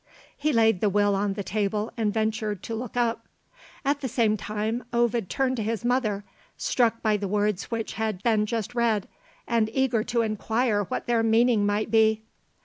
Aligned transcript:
He 0.35 0.51
laid 0.51 0.81
the 0.81 0.89
Will 0.89 1.13
on 1.13 1.33
the 1.33 1.43
table, 1.43 1.91
and 1.95 2.11
ventured 2.11 2.63
to 2.63 2.73
look 2.73 2.97
up. 2.97 3.27
At 3.85 4.01
the 4.01 4.07
same 4.07 4.35
time, 4.35 4.83
Ovid 4.91 5.29
turned 5.29 5.57
to 5.57 5.61
his 5.61 5.85
mother, 5.85 6.23
struck 6.57 7.03
by 7.03 7.17
the 7.17 7.27
words 7.27 7.65
which 7.65 7.93
had 7.93 8.23
been 8.23 8.47
just 8.47 8.73
read, 8.73 9.07
and 9.47 9.69
eager 9.71 10.03
to 10.05 10.23
inquire 10.23 10.85
what 10.85 11.05
their 11.05 11.21
meaning 11.21 11.67
might 11.67 11.91
be. 11.91 12.23